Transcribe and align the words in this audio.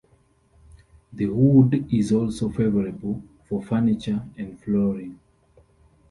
The 1.13 1.27
wood 1.27 1.93
is 1.93 2.11
also 2.11 2.49
favorable 2.49 3.21
for 3.47 3.61
furniture 3.61 4.25
and 4.35 4.59
flooring. 4.59 5.19